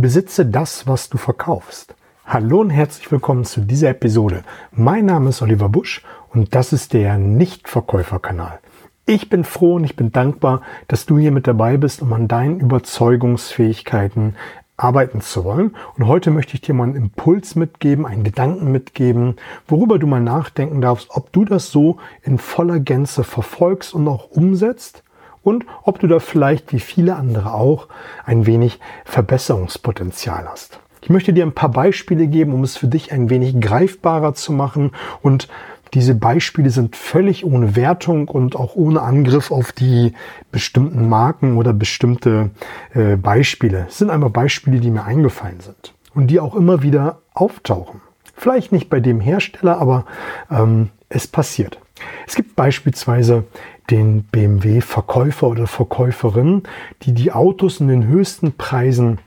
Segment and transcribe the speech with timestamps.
[0.00, 1.94] Besitze das, was du verkaufst.
[2.26, 4.42] Hallo und herzlich willkommen zu dieser Episode.
[4.70, 8.58] Mein Name ist Oliver Busch und das ist der Nichtverkäuferkanal.
[9.06, 12.28] Ich bin froh und ich bin dankbar, dass du hier mit dabei bist, um an
[12.28, 14.36] deinen Überzeugungsfähigkeiten
[14.76, 15.74] arbeiten zu wollen.
[15.96, 19.36] Und heute möchte ich dir mal einen Impuls mitgeben, einen Gedanken mitgeben,
[19.66, 24.30] worüber du mal nachdenken darfst, ob du das so in voller Gänze verfolgst und auch
[24.30, 25.04] umsetzt
[25.46, 27.86] und ob du da vielleicht wie viele andere auch
[28.24, 30.80] ein wenig Verbesserungspotenzial hast.
[31.02, 34.52] Ich möchte dir ein paar Beispiele geben, um es für dich ein wenig greifbarer zu
[34.52, 34.90] machen
[35.22, 35.46] und
[35.94, 40.14] diese Beispiele sind völlig ohne Wertung und auch ohne Angriff auf die
[40.50, 42.50] bestimmten Marken oder bestimmte
[42.92, 43.86] äh, Beispiele.
[43.88, 48.00] Es sind einfach Beispiele, die mir eingefallen sind und die auch immer wieder auftauchen.
[48.34, 50.06] Vielleicht nicht bei dem Hersteller, aber
[50.50, 51.78] ähm, es passiert.
[52.26, 53.44] Es gibt beispielsweise
[53.90, 56.64] den BMW-Verkäufer oder Verkäuferin,
[57.02, 59.18] die die Autos in den höchsten Preisen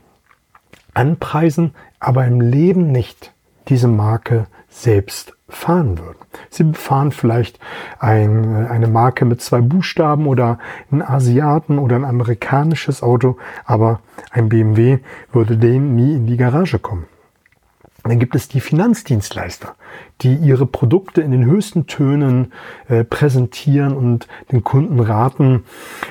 [0.94, 3.32] anpreisen, aber im Leben nicht
[3.68, 6.18] diese Marke selbst fahren würden.
[6.48, 7.58] Sie fahren vielleicht
[7.98, 10.58] ein, eine Marke mit zwei Buchstaben oder
[10.90, 14.98] einen Asiaten oder ein amerikanisches Auto, aber ein BMW
[15.32, 17.06] würde denen nie in die Garage kommen.
[18.02, 19.74] Dann gibt es die Finanzdienstleister,
[20.22, 22.52] die ihre Produkte in den höchsten Tönen
[22.88, 25.64] äh, präsentieren und den Kunden raten,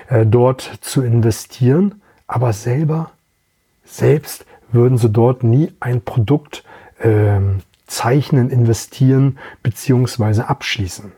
[0.07, 2.01] äh, dort zu investieren.
[2.27, 3.11] Aber selber,
[3.85, 6.63] selbst würden sie dort nie ein Produkt
[6.99, 7.39] äh,
[7.87, 11.11] zeichnen, investieren beziehungsweise abschließen.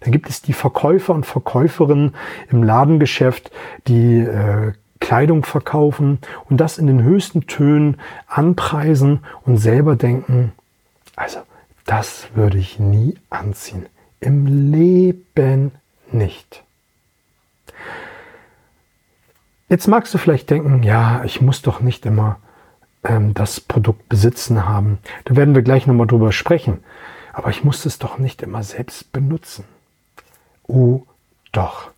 [0.00, 2.14] Dann gibt es die Verkäufer und Verkäuferinnen
[2.50, 3.50] im Ladengeschäft,
[3.86, 4.72] die äh,
[5.06, 6.18] Kleidung verkaufen
[6.50, 10.50] und das in den höchsten Tönen anpreisen und selber denken,
[11.14, 11.38] also
[11.84, 13.86] das würde ich nie anziehen.
[14.18, 15.70] Im Leben
[16.10, 16.64] nicht.
[19.68, 22.40] Jetzt magst du vielleicht denken, ja, ich muss doch nicht immer
[23.04, 24.98] ähm, das Produkt besitzen haben.
[25.24, 26.82] Da werden wir gleich nochmal drüber sprechen.
[27.32, 29.66] Aber ich muss es doch nicht immer selbst benutzen.
[30.66, 31.02] Oh
[31.52, 31.92] doch.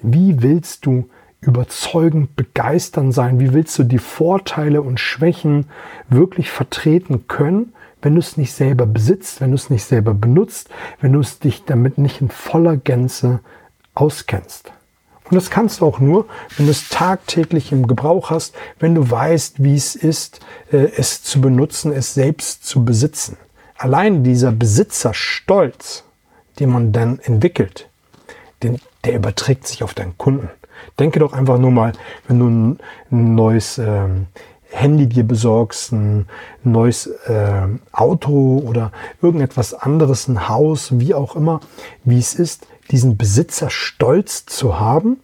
[0.00, 1.10] Wie willst du
[1.46, 3.40] überzeugend begeistern sein?
[3.40, 5.66] Wie willst du die Vorteile und Schwächen
[6.08, 7.72] wirklich vertreten können,
[8.02, 10.68] wenn du es nicht selber besitzt, wenn du es nicht selber benutzt,
[11.00, 13.40] wenn du es dich damit nicht in voller Gänze
[13.94, 14.72] auskennst?
[15.24, 19.10] Und das kannst du auch nur, wenn du es tagtäglich im Gebrauch hast, wenn du
[19.10, 20.40] weißt, wie es ist,
[20.70, 23.38] äh, es zu benutzen, es selbst zu besitzen.
[23.76, 26.04] Allein dieser Besitzerstolz,
[26.58, 27.88] den man dann entwickelt,
[28.62, 30.50] den, der überträgt sich auf deinen Kunden.
[30.98, 31.92] Denke doch einfach nur mal,
[32.28, 34.26] wenn du ein, neues ähm,
[34.70, 36.26] Handy dir besorgst, ein
[36.62, 38.92] neues äh, Auto oder
[39.22, 41.60] irgendetwas anderes, ein Haus, wie auch immer,
[42.02, 45.20] wie es ist, diesen Besitzer stolz zu haben,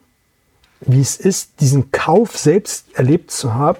[0.81, 3.79] wie es ist, diesen Kauf selbst erlebt zu haben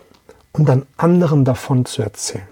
[0.53, 2.47] und dann anderen davon zu erzählen.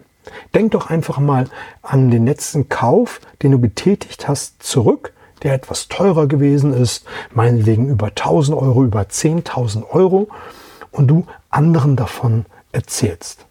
[0.54, 1.46] Denk doch einfach mal
[1.82, 5.12] an den letzten Kauf, den du getätigt hast, zurück
[5.42, 10.28] der etwas teurer gewesen ist, meinetwegen über 1000 Euro, über 10.000 Euro
[10.90, 13.46] und du anderen davon erzählst.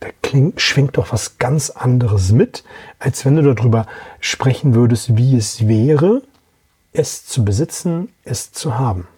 [0.00, 2.62] Da klingt, schwingt doch was ganz anderes mit,
[2.98, 3.86] als wenn du darüber
[4.20, 6.22] sprechen würdest, wie es wäre,
[6.92, 9.08] es zu besitzen, es zu haben.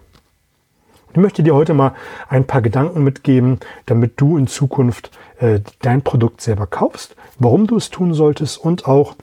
[1.11, 1.93] Ich möchte dir heute mal
[2.29, 7.75] ein paar Gedanken mitgeben, damit du in Zukunft äh, dein Produkt selber kaufst, warum du
[7.75, 9.15] es tun solltest und auch,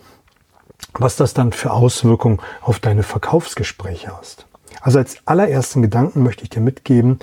[0.95, 4.47] was das dann für Auswirkungen auf deine Verkaufsgespräche hast.
[4.81, 7.19] Also als allerersten Gedanken möchte ich dir mitgeben,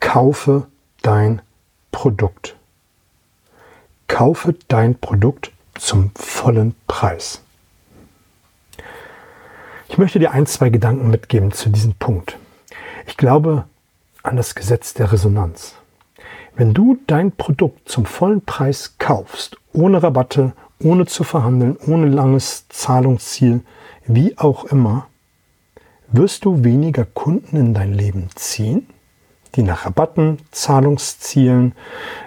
[0.00, 0.66] kaufe
[1.02, 1.42] dein
[1.90, 2.56] Produkt.
[4.08, 7.42] Kaufe dein Produkt zum vollen Preis.
[9.88, 12.36] Ich möchte dir ein, zwei Gedanken mitgeben zu diesem Punkt.
[13.06, 13.64] Ich glaube
[14.22, 15.74] an das Gesetz der Resonanz.
[16.54, 20.52] Wenn du dein Produkt zum vollen Preis kaufst, ohne Rabatte,
[20.82, 23.60] ohne zu verhandeln, ohne langes Zahlungsziel,
[24.06, 25.06] wie auch immer,
[26.12, 28.86] wirst du weniger Kunden in dein Leben ziehen,
[29.54, 31.72] die nach Rabatten, Zahlungszielen,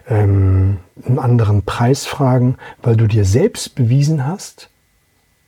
[0.08, 4.70] ähm, einen anderen Preis fragen, weil du dir selbst bewiesen hast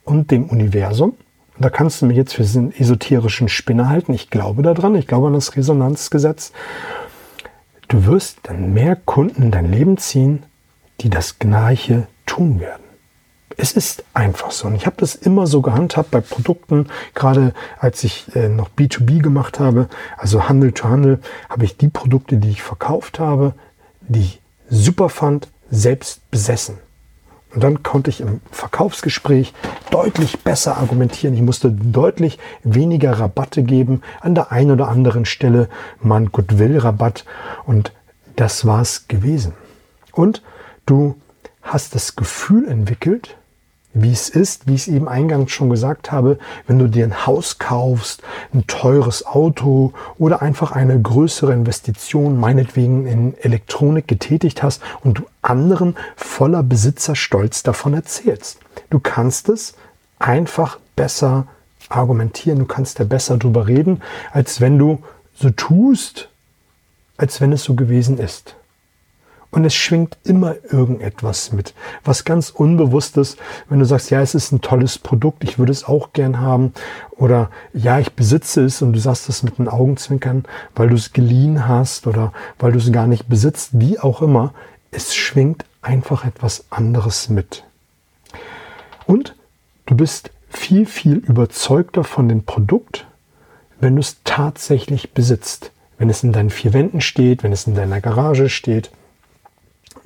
[0.04, 1.16] und dem Universum,
[1.60, 5.28] da kannst du mich jetzt für diesen esoterischen Spinner halten, ich glaube daran, ich glaube
[5.28, 6.52] an das Resonanzgesetz,
[7.88, 10.44] du wirst dann mehr Kunden in dein Leben ziehen,
[11.02, 12.87] die das Gleiche tun werden.
[13.60, 14.68] Es ist einfach so.
[14.68, 19.22] Und ich habe das immer so gehandhabt bei Produkten, gerade als ich äh, noch B2B
[19.22, 21.20] gemacht habe, also Handel to Handel,
[21.50, 23.54] habe ich die Produkte, die ich verkauft habe,
[24.02, 26.78] die ich super fand, selbst besessen.
[27.54, 29.54] Und dann konnte ich im Verkaufsgespräch
[29.90, 31.34] deutlich besser argumentieren.
[31.34, 34.04] Ich musste deutlich weniger Rabatte geben.
[34.22, 35.68] An der einen oder anderen Stelle
[36.00, 37.26] mal Goodwill-Rabatt.
[37.66, 37.94] Und
[38.36, 39.54] das war's gewesen.
[40.12, 40.44] Und
[40.86, 41.16] du
[41.64, 43.38] hast das Gefühl entwickelt,
[44.02, 47.26] wie es ist, wie ich es eben eingangs schon gesagt habe, wenn du dir ein
[47.26, 48.22] Haus kaufst,
[48.54, 55.24] ein teures Auto oder einfach eine größere Investition, meinetwegen in Elektronik getätigt hast und du
[55.42, 58.60] anderen voller Besitzerstolz davon erzählst.
[58.90, 59.74] Du kannst es
[60.20, 61.48] einfach besser
[61.90, 64.02] argumentieren, du kannst ja besser drüber reden,
[64.32, 65.04] als wenn du
[65.36, 66.30] so tust,
[67.18, 68.56] als wenn es so gewesen ist.
[69.58, 71.74] Und es schwingt immer irgendetwas mit,
[72.04, 73.38] was ganz Unbewusstes,
[73.68, 76.74] wenn du sagst, ja, es ist ein tolles Produkt, ich würde es auch gern haben,
[77.10, 80.46] oder ja, ich besitze es und du sagst es mit den Augenzwinkern,
[80.76, 84.54] weil du es geliehen hast oder weil du es gar nicht besitzt, wie auch immer,
[84.92, 87.64] es schwingt einfach etwas anderes mit.
[89.08, 89.36] Und
[89.88, 93.08] du bist viel, viel überzeugter von dem Produkt,
[93.80, 95.72] wenn du es tatsächlich besitzt.
[95.98, 98.92] Wenn es in deinen vier Wänden steht, wenn es in deiner Garage steht,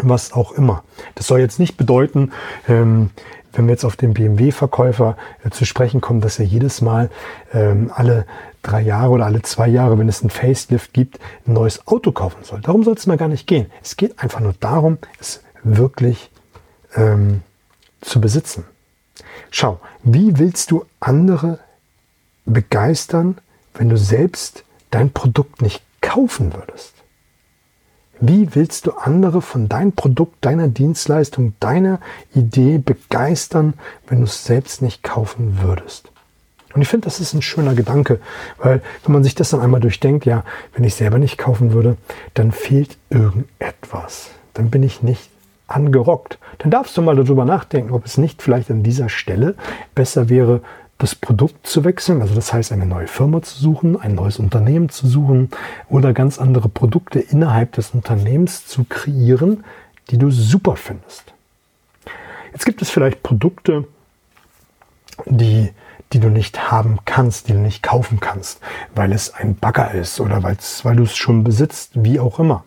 [0.09, 0.83] was auch immer.
[1.15, 2.31] Das soll jetzt nicht bedeuten,
[2.67, 3.11] ähm,
[3.53, 7.09] wenn wir jetzt auf den BMW-Verkäufer äh, zu sprechen kommen, dass er jedes Mal
[7.53, 8.25] ähm, alle
[8.61, 12.43] drei Jahre oder alle zwei Jahre, wenn es ein Facelift gibt, ein neues Auto kaufen
[12.43, 12.61] soll.
[12.61, 13.67] Darum soll es mal gar nicht gehen.
[13.83, 16.29] Es geht einfach nur darum, es wirklich
[16.95, 17.41] ähm,
[18.01, 18.65] zu besitzen.
[19.49, 21.59] Schau, wie willst du andere
[22.45, 23.37] begeistern,
[23.73, 26.93] wenn du selbst dein Produkt nicht kaufen würdest?
[28.23, 31.99] Wie willst du andere von deinem Produkt, deiner Dienstleistung, deiner
[32.35, 33.73] Idee begeistern,
[34.07, 36.11] wenn du es selbst nicht kaufen würdest?
[36.75, 38.19] Und ich finde, das ist ein schöner Gedanke,
[38.59, 40.43] weil wenn man sich das dann einmal durchdenkt, ja,
[40.75, 41.97] wenn ich selber nicht kaufen würde,
[42.35, 44.29] dann fehlt irgendetwas.
[44.53, 45.31] Dann bin ich nicht
[45.67, 46.37] angerockt.
[46.59, 49.55] Dann darfst du mal darüber nachdenken, ob es nicht vielleicht an dieser Stelle
[49.95, 50.61] besser wäre,
[51.01, 54.89] das Produkt zu wechseln, also das heißt eine neue Firma zu suchen, ein neues Unternehmen
[54.89, 55.49] zu suchen
[55.89, 59.63] oder ganz andere Produkte innerhalb des Unternehmens zu kreieren,
[60.11, 61.33] die du super findest.
[62.51, 63.87] Jetzt gibt es vielleicht Produkte,
[65.25, 65.71] die,
[66.13, 68.59] die du nicht haben kannst, die du nicht kaufen kannst,
[68.93, 70.55] weil es ein Bagger ist oder weil
[70.95, 72.63] du es schon besitzt, wie auch immer.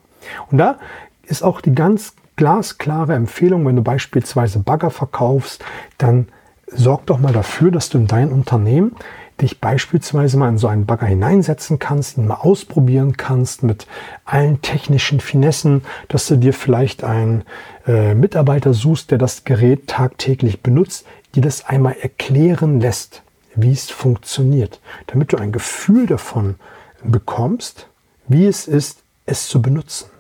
[0.51, 0.79] Und da
[1.23, 5.65] ist auch die ganz glasklare Empfehlung, wenn du beispielsweise Bagger verkaufst,
[5.99, 6.27] dann
[6.67, 8.97] sorg doch mal dafür, dass du in dein Unternehmen
[9.41, 13.87] dich beispielsweise mal in so einen Bagger hineinsetzen kannst, ihn mal ausprobieren kannst mit
[14.25, 17.43] allen technischen Finessen, dass du dir vielleicht einen
[17.87, 23.23] äh, Mitarbeiter suchst, der das Gerät tagtäglich benutzt, dir das einmal erklären lässt,
[23.57, 26.55] wie es funktioniert, damit du ein Gefühl davon
[27.03, 27.89] bekommst,
[28.29, 30.11] wie es ist, es zu benutzen.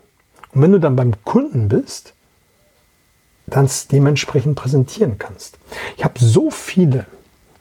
[0.53, 2.14] Und wenn du dann beim Kunden bist,
[3.47, 5.59] dann dementsprechend präsentieren kannst.
[5.97, 7.07] Ich habe so viele,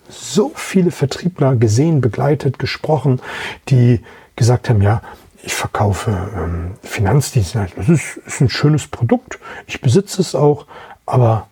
[0.10, 3.22] so viele Vertriebler gesehen, begleitet, gesprochen,
[3.70, 4.02] die
[4.36, 5.02] gesagt haben, ja,
[5.44, 7.88] ich verkaufe ähm, Finanzdienstleistungen.
[7.88, 9.40] Das ist, ist ein schönes Produkt.
[9.68, 10.66] Ich besitze es auch,
[11.06, 11.48] aber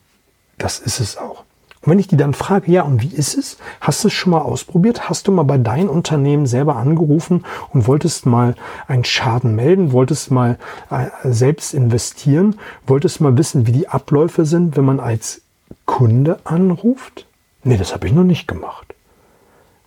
[0.58, 1.44] das ist es auch.
[1.84, 3.58] Und wenn ich die dann frage, ja, und wie ist es?
[3.80, 5.10] Hast du es schon mal ausprobiert?
[5.10, 7.44] Hast du mal bei deinem Unternehmen selber angerufen
[7.74, 8.56] und wolltest mal
[8.88, 9.92] einen Schaden melden?
[9.92, 10.60] Wolltest mal
[10.92, 12.56] äh, selbst investieren?
[12.86, 15.42] Wolltest mal wissen, wie die Abläufe sind, wenn man als
[15.86, 17.26] Kunde anruft?
[17.64, 18.94] Nee, das habe ich noch nicht gemacht.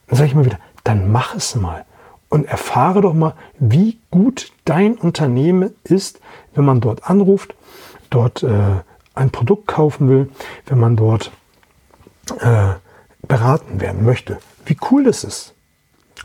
[0.09, 1.85] Dann sage ich mal wieder, dann mach es mal
[2.29, 6.19] und erfahre doch mal, wie gut dein Unternehmen ist,
[6.55, 7.55] wenn man dort anruft,
[8.11, 8.83] dort äh,
[9.15, 10.29] ein Produkt kaufen will,
[10.67, 11.31] wenn man dort
[12.41, 12.75] äh,
[13.27, 14.39] beraten werden möchte.
[14.67, 15.55] Wie cool das ist.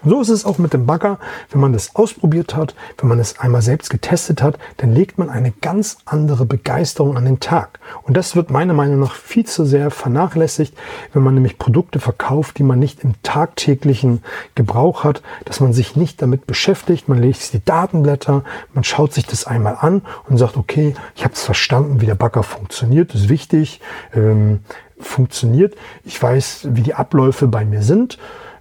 [0.06, 1.20] So ist es auch mit dem Bagger.
[1.50, 5.30] Wenn man das ausprobiert hat, wenn man es einmal selbst getestet hat, dann legt man
[5.30, 7.80] eine ganz andere Begeisterung an den Tag.
[8.04, 10.74] Und das wird meiner Meinung nach viel zu sehr vernachlässigt,
[11.12, 14.24] wenn man nämlich Produkte verkauft, die man nicht im tagtäglichen
[14.56, 17.10] Gebrauch hat, dass man sich nicht damit beschäftigt.
[17.10, 21.34] Man legt die Datenblätter, man schaut sich das einmal an und sagt, okay, ich habe
[21.34, 23.82] es verstanden, wie der Bagger funktioniert, ist wichtig.
[24.14, 24.62] Ähm,
[25.00, 25.76] funktioniert.
[26.04, 28.18] Ich weiß, wie die Abläufe bei mir sind,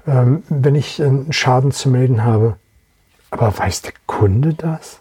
[0.07, 2.57] ähm, wenn ich einen Schaden zu melden habe.
[3.31, 5.01] Aber weiß der Kunde das?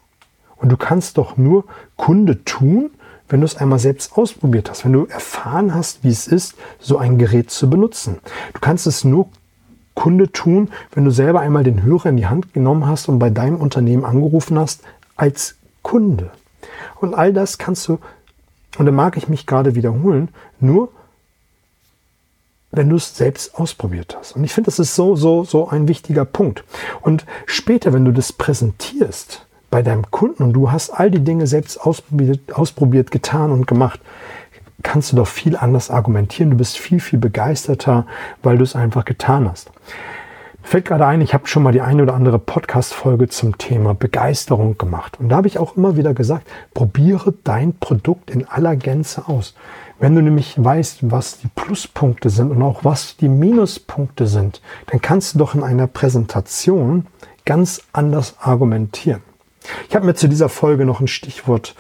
[0.58, 1.66] Und du kannst doch nur
[1.96, 2.92] Kunde tun,
[3.30, 6.98] wenn du es einmal selbst ausprobiert hast, wenn du erfahren hast, wie es ist, so
[6.98, 8.18] ein Gerät zu benutzen.
[8.54, 9.30] Du kannst es nur
[9.94, 13.30] Kunde tun, wenn du selber einmal den Hörer in die Hand genommen hast und bei
[13.30, 14.82] deinem Unternehmen angerufen hast
[15.16, 16.32] als Kunde.
[17.00, 18.00] Und all das kannst du,
[18.78, 20.30] und da mag ich mich gerade wiederholen,
[20.60, 20.90] nur
[22.72, 24.36] wenn du es selbst ausprobiert hast.
[24.36, 26.64] Und ich finde, das ist so, so, so ein wichtiger Punkt.
[27.02, 31.48] Und später, wenn du das präsentierst bei deinem Kunden und du hast all die Dinge
[31.48, 34.00] selbst ausprobiert, ausprobiert getan und gemacht,
[34.84, 36.52] kannst du doch viel anders argumentieren.
[36.52, 38.06] Du bist viel, viel begeisterter,
[38.44, 39.72] weil du es einfach getan hast.
[40.62, 44.78] Fällt gerade ein, ich habe schon mal die eine oder andere Podcast-Folge zum Thema Begeisterung
[44.78, 45.18] gemacht.
[45.18, 49.56] Und da habe ich auch immer wieder gesagt, probiere dein Produkt in aller Gänze aus.
[50.00, 55.02] Wenn du nämlich weißt, was die Pluspunkte sind und auch was die Minuspunkte sind, dann
[55.02, 57.08] kannst du doch in einer Präsentation
[57.46, 59.24] ganz anders argumentieren.
[59.90, 61.76] Ich habe mir zu dieser Folge noch ein Stichwort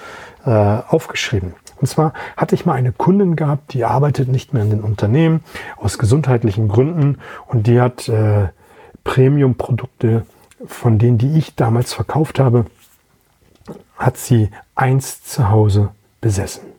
[0.45, 1.53] äh, aufgeschrieben.
[1.79, 5.43] Und zwar hatte ich mal eine Kundin gehabt, die arbeitet nicht mehr in den Unternehmen
[5.77, 8.47] aus gesundheitlichen Gründen und die hat äh,
[9.03, 10.25] Premium-Produkte,
[10.65, 12.65] von denen, die ich damals verkauft habe,
[13.95, 16.76] hat sie eins zu Hause besessen.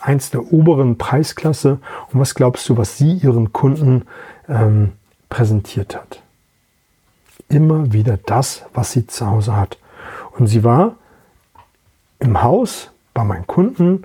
[0.00, 1.78] Eins der oberen Preisklasse.
[2.12, 4.06] Und was glaubst du, was sie ihren Kunden
[4.48, 4.92] ähm,
[5.28, 6.22] präsentiert hat?
[7.48, 9.78] Immer wieder das, was sie zu Hause hat.
[10.32, 10.96] Und sie war
[12.18, 14.04] im Haus bei meinen Kunden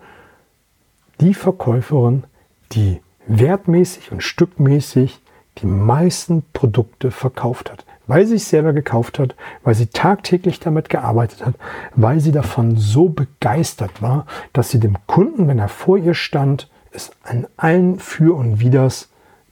[1.19, 2.23] die Verkäuferin,
[2.71, 5.21] die wertmäßig und stückmäßig
[5.59, 7.85] die meisten Produkte verkauft hat.
[8.09, 11.53] Weil sie es selber gekauft hat, weil sie tagtäglich damit gearbeitet hat,
[11.95, 16.71] weil sie davon so begeistert war, dass sie dem Kunden, wenn er vor ihr stand,
[16.91, 19.09] es an allen Für und Widers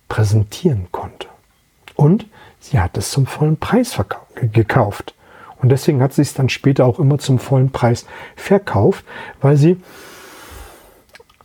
[0.10, 1.28] präsentieren konnte.
[1.96, 2.26] Und
[2.60, 3.96] sie hat es zum vollen Preis
[4.34, 5.14] gekauft.
[5.62, 9.06] Und deswegen hat sie es dann später auch immer zum vollen Preis verkauft,
[9.40, 9.78] weil sie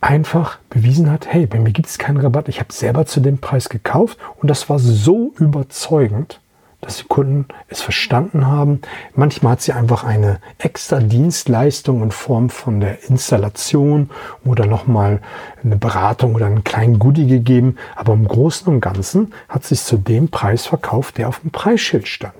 [0.01, 3.37] einfach bewiesen hat, hey, bei mir gibt es keinen Rabatt, ich habe selber zu dem
[3.37, 6.39] Preis gekauft und das war so überzeugend,
[6.83, 8.81] dass die Kunden es verstanden haben.
[9.15, 14.09] Manchmal hat sie einfach eine extra Dienstleistung in Form von der Installation
[14.43, 15.21] oder nochmal
[15.63, 19.85] eine Beratung oder einen kleinen Goodie gegeben, aber im Großen und Ganzen hat sie es
[19.85, 22.33] zu dem Preis verkauft, der auf dem Preisschild stand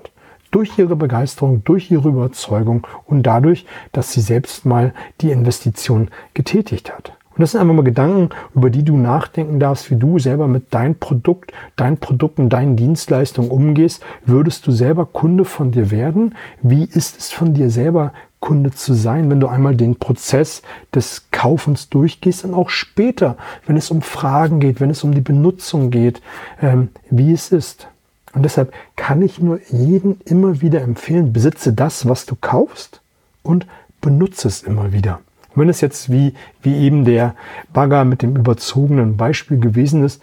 [0.50, 6.92] durch ihre Begeisterung, durch ihre Überzeugung und dadurch, dass sie selbst mal die Investition getätigt
[6.92, 7.12] hat.
[7.34, 10.72] Und das sind einfach mal Gedanken, über die du nachdenken darfst, wie du selber mit
[10.72, 14.04] deinem Produkt, deinen Produkten, deinen Dienstleistungen umgehst.
[14.24, 16.36] Würdest du selber Kunde von dir werden?
[16.62, 20.62] Wie ist es von dir selber Kunde zu sein, wenn du einmal den Prozess
[20.94, 23.36] des Kaufens durchgehst und auch später,
[23.66, 26.20] wenn es um Fragen geht, wenn es um die Benutzung geht,
[26.60, 27.88] ähm, wie es ist.
[28.34, 33.00] Und deshalb kann ich nur jeden immer wieder empfehlen, besitze das, was du kaufst
[33.42, 33.66] und
[34.00, 35.20] benutze es immer wieder.
[35.54, 37.34] Wenn es jetzt wie, wie eben der
[37.72, 40.20] Bagger mit dem überzogenen Beispiel gewesen ist,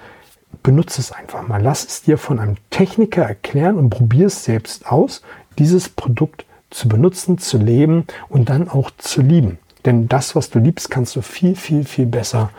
[0.63, 1.61] benutze es einfach mal.
[1.61, 5.21] Lass es dir von einem Techniker erklären und probier es selbst aus,
[5.57, 9.57] dieses Produkt zu benutzen, zu leben und dann auch zu lieben.
[9.85, 12.51] Denn das, was du liebst, kannst du viel, viel, viel besser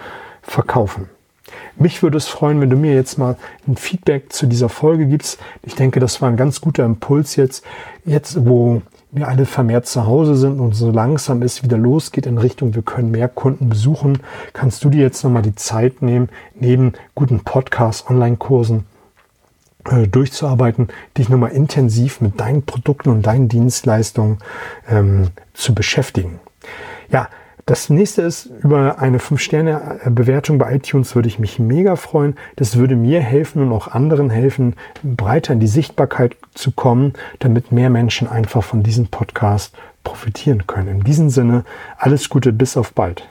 [0.43, 1.09] verkaufen.
[1.77, 3.37] Mich würde es freuen, wenn du mir jetzt mal
[3.67, 5.39] ein Feedback zu dieser Folge gibst.
[5.63, 7.65] Ich denke, das war ein ganz guter Impuls jetzt,
[8.05, 8.83] jetzt wo
[9.13, 12.83] wir alle vermehrt zu Hause sind und so langsam es wieder losgeht in Richtung, wir
[12.83, 14.19] können mehr Kunden besuchen,
[14.55, 18.87] kannst du dir jetzt nochmal die Zeit nehmen, neben guten Podcasts, Online-Kursen
[19.91, 20.89] äh, durchzuarbeiten,
[21.19, 24.39] dich nochmal intensiv mit deinen Produkten und deinen Dienstleistungen
[24.89, 26.41] ähm, zu beschäftigen.
[27.11, 27.29] Ja,
[27.67, 32.35] das nächste ist, über eine 5-Sterne-Bewertung bei iTunes würde ich mich mega freuen.
[32.57, 37.71] Das würde mir helfen und auch anderen helfen, breiter in die Sichtbarkeit zu kommen, damit
[37.71, 40.89] mehr Menschen einfach von diesem Podcast profitieren können.
[40.89, 41.65] In diesem Sinne,
[41.99, 43.29] alles Gute, bis auf bald.